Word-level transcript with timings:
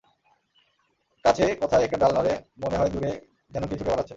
কাছে 1.25 1.45
কোথায় 1.55 1.83
একটা 1.83 1.97
ডাল 1.97 2.11
নড়ে, 2.17 2.33
মনে 2.57 2.75
হয় 2.77 2.89
দূরে 2.89 3.11
যেন 3.51 3.63
কে 3.63 3.75
ছুটে 3.77 3.89
পালাচ্ছে। 3.89 4.09